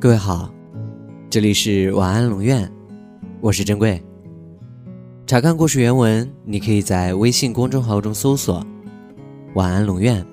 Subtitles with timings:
[0.00, 0.48] 各位好，
[1.28, 2.70] 这里是晚安龙院，
[3.40, 4.00] 我是珍贵。
[5.26, 8.64] 查看故事原文，你可以在微信公众号中搜索
[9.54, 10.24] “晚安龙院”，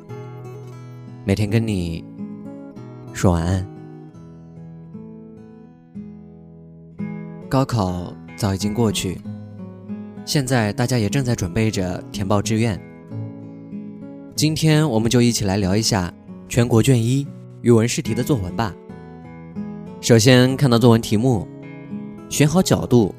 [1.25, 2.05] 每天跟你
[3.12, 3.68] 说晚安。
[7.50, 9.20] 高考早已经过去，
[10.25, 12.79] 现在大家也正在准备着填报志愿。
[14.36, 16.13] 今天我们就一起来聊一下
[16.48, 17.26] 全国卷一
[17.63, 18.72] 语文试题的作文吧。
[20.05, 21.48] 首先看到作文题目，
[22.30, 23.12] 选好角度。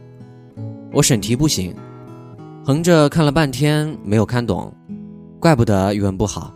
[0.93, 1.75] 我审题不行，
[2.65, 4.73] 横着看了半天没有看懂，
[5.41, 6.55] 怪不得语文不好。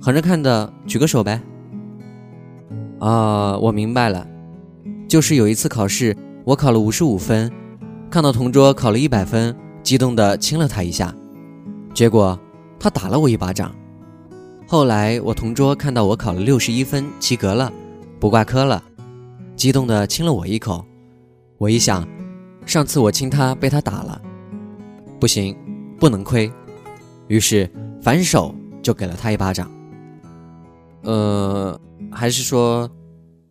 [0.00, 1.42] 横着看的举个手呗。
[3.00, 4.24] 啊，我明白了，
[5.08, 7.50] 就是有一次考试，我考了五十五分，
[8.08, 11.12] 看到同桌考了一百分，激动的亲了他一下，
[11.92, 12.38] 结果。
[12.78, 13.74] 他打了我一巴掌，
[14.68, 17.70] 后来我同桌看到我考了六十一分，及格了，
[18.20, 18.80] 不挂科了，
[19.60, 20.82] 激动的亲了我一口。
[21.58, 22.08] 我一想，
[22.64, 24.18] 上次我亲他被他打了，
[25.20, 25.54] 不行，
[25.98, 26.50] 不能亏，
[27.28, 29.70] 于是反手就给了他一巴掌。
[31.02, 31.78] 呃，
[32.10, 32.90] 还是说，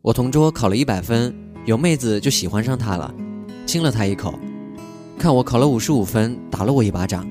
[0.01, 1.31] 我同桌考了一百分，
[1.65, 3.13] 有妹子就喜欢上他了，
[3.67, 4.33] 亲了他一口，
[5.15, 7.23] 看我考了五十五分，打了我一巴掌。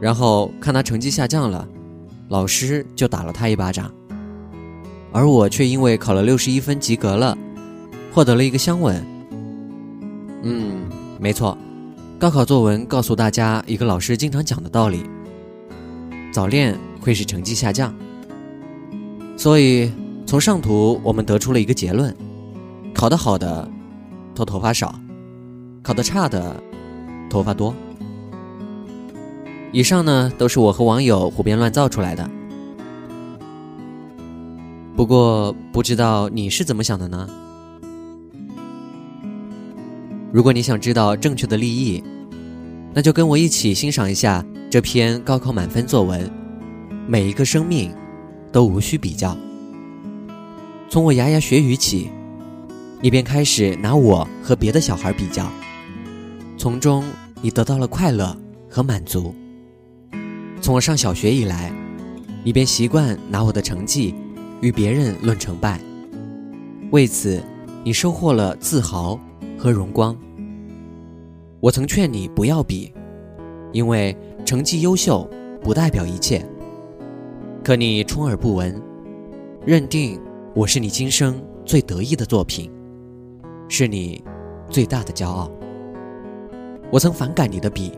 [0.00, 1.68] 然后看他成绩下降了，
[2.30, 3.92] 老师就打了他一巴掌，
[5.12, 7.36] 而我却因为考了六十一分及格了，
[8.16, 9.06] 获得了一个香吻。
[10.42, 10.88] 嗯，
[11.20, 11.54] 没错，
[12.18, 15.02] 高考作文告诉大家一个老师经常讲的道理：
[16.32, 17.94] 早恋会使成绩下降。
[19.36, 19.92] 所以
[20.24, 22.16] 从上图我们得出了一个结论：
[22.94, 23.68] 考得好的，
[24.34, 24.94] 头头发少；
[25.82, 26.56] 考得差的，
[27.28, 27.74] 头发多。
[29.72, 32.30] 以上呢都是我和网友胡编乱造出来的，
[34.96, 37.28] 不过不知道你是怎么想的呢？
[40.36, 42.04] 如果你想知道正确的立意，
[42.92, 46.30] 那就跟我一起欣赏一下这篇高考满分作文。
[47.06, 47.90] 每一个生命
[48.52, 49.34] 都无需比较。
[50.90, 52.10] 从我牙牙学语起，
[53.00, 55.50] 你便开始拿我和别的小孩比较，
[56.58, 57.02] 从中
[57.40, 58.36] 你得到了快乐
[58.68, 59.34] 和满足。
[60.60, 61.72] 从我上小学以来，
[62.44, 64.14] 你便习惯拿我的成绩
[64.60, 65.80] 与别人论成败，
[66.90, 67.42] 为此
[67.82, 69.18] 你收获了自豪
[69.58, 70.16] 和荣光。
[71.60, 72.92] 我曾劝你不要比，
[73.72, 75.28] 因为成绩优秀
[75.62, 76.44] 不代表一切。
[77.64, 78.80] 可你充耳不闻，
[79.64, 80.20] 认定
[80.54, 82.70] 我是你今生最得意的作品，
[83.68, 84.22] 是你
[84.68, 85.50] 最大的骄傲。
[86.90, 87.92] 我曾反感你的比，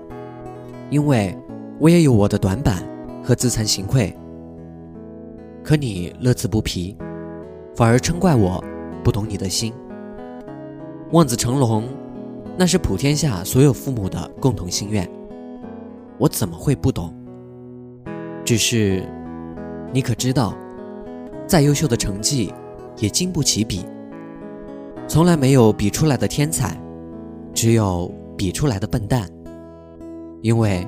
[0.90, 1.36] 因为。
[1.80, 2.82] 我也有我的短板
[3.22, 4.12] 和自惭形愧，
[5.62, 6.96] 可你乐此不疲，
[7.76, 8.60] 反而称怪我
[9.04, 9.72] 不懂你的心。
[11.12, 11.84] 望子成龙，
[12.56, 15.08] 那是普天下所有父母的共同心愿，
[16.18, 17.14] 我怎么会不懂？
[18.44, 19.02] 只是，
[19.92, 20.56] 你可知道，
[21.46, 22.52] 再优秀的成绩
[22.98, 23.84] 也经不起比。
[25.06, 26.78] 从来没有比出来的天才，
[27.54, 29.28] 只有比出来的笨蛋，
[30.42, 30.86] 因为。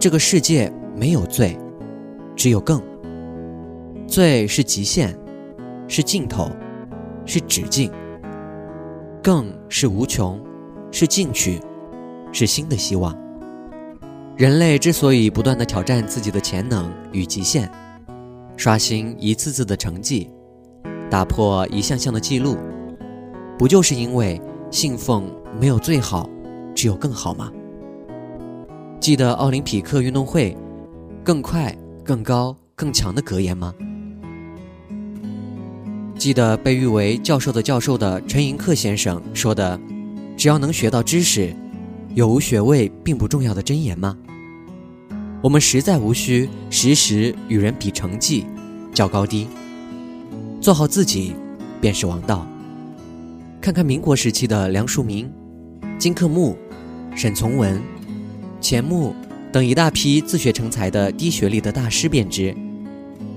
[0.00, 1.56] 这个世界没有最，
[2.34, 2.82] 只有更。
[4.04, 5.16] 最是极限，
[5.86, 6.48] 是尽头，
[7.24, 7.88] 是止境；
[9.22, 10.40] 更是无穷，
[10.90, 11.60] 是进取，
[12.32, 13.16] 是新的希望。
[14.36, 17.70] 人类之所以不断的挑战自己的潜能与极限，
[18.56, 20.28] 刷新一次次的成绩，
[21.08, 22.56] 打破一项项的记录，
[23.56, 25.30] 不就是因为信奉
[25.60, 26.28] 没有最好，
[26.74, 27.48] 只有更好吗？
[28.98, 30.56] 记得奥林匹克运动会，
[31.22, 31.72] 更快、
[32.04, 33.72] 更高、更强的格言吗？
[36.22, 39.76] 记得被誉为教授的教授的陈寅恪先生说的
[40.38, 41.52] “只要能学到知识，
[42.14, 44.16] 有无学位并不重要”的箴言吗？
[45.42, 48.46] 我们实在无需时时与人比成绩、
[48.94, 49.48] 较高低，
[50.60, 51.34] 做好自己
[51.80, 52.46] 便是王道。
[53.60, 55.28] 看看民国时期的梁漱溟、
[55.98, 56.56] 金克木、
[57.16, 57.82] 沈从文。
[58.60, 59.12] 钱穆
[59.50, 62.54] 等一大批自学成才的低学历的大师便知，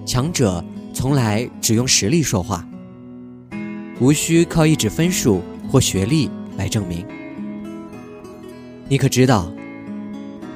[0.06, 0.64] 强者
[0.94, 2.64] 从来只用实力说话，
[4.00, 7.06] 无需靠一纸分数或学历来证明。
[8.88, 9.52] 你可知道，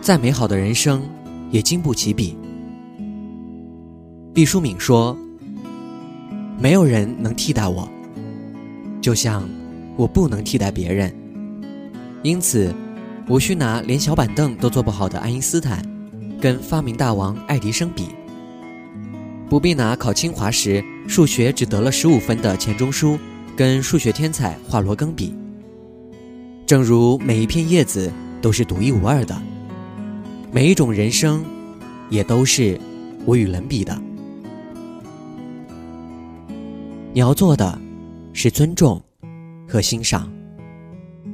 [0.01, 1.01] 再美好的人生
[1.51, 2.38] 也经不起比。
[4.33, 5.18] 毕淑敏说
[6.59, 7.89] ：“没有人能替代我，
[9.01, 9.47] 就像
[9.95, 11.13] 我不能替代别人，
[12.24, 12.74] 因此。”
[13.30, 15.85] 无需拿连小板凳都坐不好的爱因斯坦，
[16.42, 18.06] 跟发明大王爱迪生比；
[19.47, 23.19] 不必拿考清华时数学只得了十五分的钱钟书，
[23.59, 25.35] 跟数学天才华罗庚比。
[26.65, 28.09] 正如每一片叶子
[28.41, 29.38] 都是独一无二的，
[30.50, 31.44] 每一种人生，
[32.09, 32.79] 也都是
[33.25, 34.01] 无与伦比的。
[37.11, 37.77] 你要做的，
[38.31, 39.03] 是尊重
[39.67, 40.31] 和欣赏，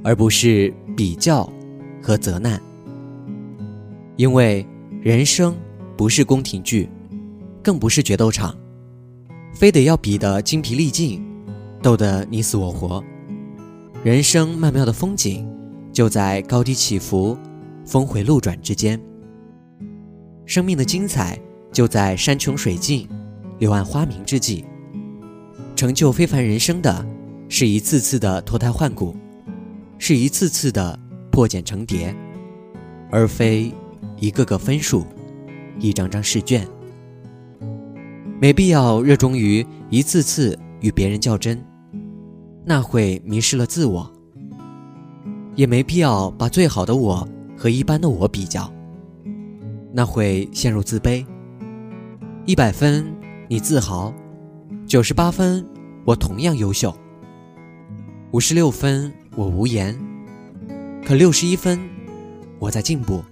[0.04, 1.48] 而不是比较
[2.02, 2.60] 和责难。
[4.16, 4.66] 因为
[5.00, 5.56] 人生
[5.96, 6.90] 不是宫廷剧，
[7.62, 8.58] 更不是决斗场，
[9.54, 11.24] 非得要比得精疲力尽，
[11.86, 13.04] 斗得你死我活。
[14.04, 15.48] 人生曼妙的风景，
[15.94, 17.38] 就在高低起伏、
[17.86, 19.00] 峰回路转之间。
[20.48, 21.40] 生命的精彩，
[21.72, 23.08] 就在山穷水尽、
[23.60, 24.66] 柳暗花明之际。
[25.76, 27.06] 成就非凡人生的，
[27.50, 29.16] 是一次次的脱胎换骨，
[30.00, 31.00] 是一次次的
[31.32, 32.16] 破茧成蝶，
[33.12, 33.72] 而非
[34.18, 35.06] 一个个分数，
[35.80, 36.68] 一张张试卷。
[38.42, 41.64] 没必要热衷于一次次与别人较真，
[42.68, 44.12] 那会迷失了自我；
[45.56, 48.74] 也没必要把最好的我和一般的我比较，
[49.94, 51.24] 那会陷入自卑。
[52.46, 53.06] 一百分，
[53.48, 54.12] 你自豪。
[54.88, 55.64] 九十八分，
[56.06, 56.96] 我同样优秀。
[58.32, 59.96] 五十六分，我无言。
[61.06, 61.80] 可六十一分，
[62.58, 63.24] 我在进步。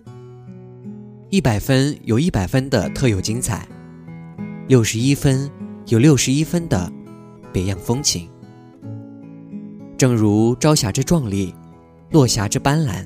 [1.32, 3.68] 一百分有一百分的特有精彩，
[4.68, 5.50] 六十一分
[5.88, 6.92] 有六十一分的
[7.52, 8.30] 别样风情。
[9.98, 11.54] 正如朝霞之壮丽，
[12.10, 13.06] 落霞之斑斓，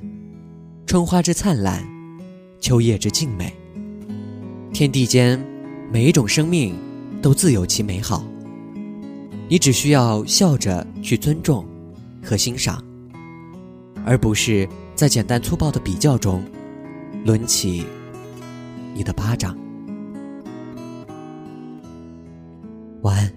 [0.85, 1.85] 春花之灿烂，
[2.59, 3.53] 秋叶之静美。
[4.73, 5.39] 天地间
[5.91, 6.75] 每一种生命
[7.21, 8.25] 都自有其美好。
[9.49, 11.65] 你只需要笑着去尊重
[12.23, 12.83] 和欣赏，
[14.05, 16.43] 而不是在简单粗暴的比较中
[17.25, 17.85] 抡起
[18.93, 19.55] 你的巴掌。
[23.03, 23.36] 晚安。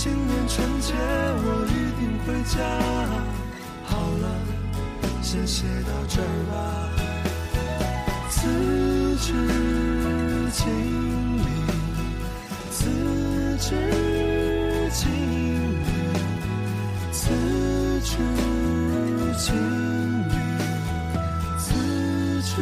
[0.00, 2.54] 今年春节我一定回家。
[3.82, 3.90] 好
[4.22, 4.24] 了，
[5.22, 6.54] 先写到这儿吧。
[8.30, 8.46] 此
[9.16, 9.26] 致
[10.52, 10.62] 敬
[11.38, 11.42] 礼，
[12.70, 12.78] 此
[13.58, 13.66] 致
[14.92, 15.10] 敬
[15.82, 15.90] 礼，
[17.10, 17.20] 此
[18.04, 18.14] 致
[19.36, 19.50] 敬
[20.28, 20.30] 礼，
[21.58, 21.66] 此
[22.42, 22.54] 致。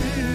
[0.00, 0.29] to